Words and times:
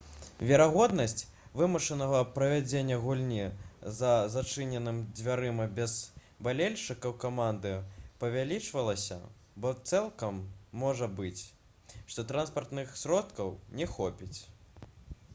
верагоднасць 0.49 1.23
вымушанага 1.59 2.21
правядзення 2.37 2.95
гульні 3.03 3.43
за 3.97 4.13
зачыненымі 4.35 5.03
дзвярыма 5.19 5.67
без 5.81 5.93
балельшчыкаў 6.47 7.13
каманды 7.25 7.75
павялічвалася 8.25 9.19
бо 9.67 9.75
цалкам 9.93 10.41
можа 10.87 11.11
быць 11.23 11.41
што 11.43 12.29
транспартных 12.33 12.97
сродкаў 13.05 13.53
не 13.83 13.91
хопіць 13.97 14.35